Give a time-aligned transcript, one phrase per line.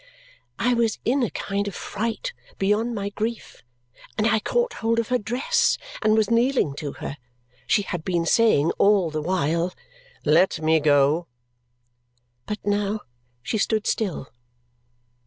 [0.57, 3.61] I was in a kind of fright beyond my grief,
[4.17, 7.17] and I caught hold of her dress and was kneeling to her.
[7.67, 9.75] She had been saying all the while,
[10.25, 11.27] "Let me go!"
[12.47, 13.01] But now
[13.43, 14.29] she stood still.